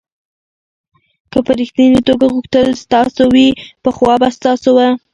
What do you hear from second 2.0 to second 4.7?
توګه غوښتل ستاسو وي پخوا به ستاسو